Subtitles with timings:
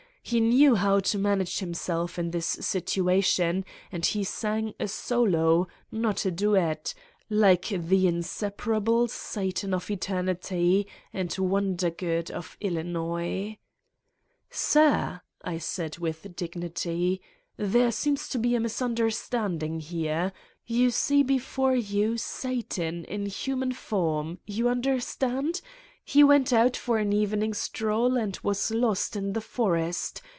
[0.23, 6.25] He knew how to manage himself in this situation and he sang a solo, not
[6.25, 6.93] a duet,
[7.27, 13.57] like the inseparable Satan of Eternity and Wondergood of Illinois!
[14.01, 15.21] *' Sir!''
[15.53, 17.19] I said with dignity:''
[17.57, 20.33] There seems to be a sad misunderstanding here.
[20.67, 24.37] You see before you Satan in human form...
[24.45, 25.61] you understand?
[26.03, 30.21] He went out for an evening stroll and was lost in the forest